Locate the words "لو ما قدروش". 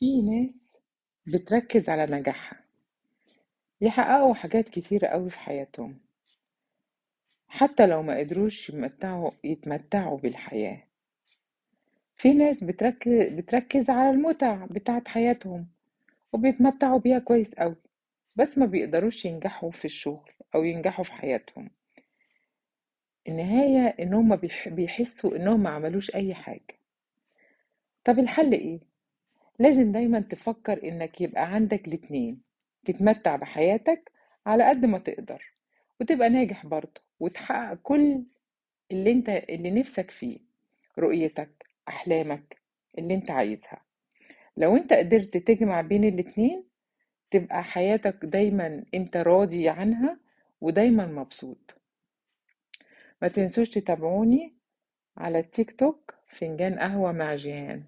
7.86-8.68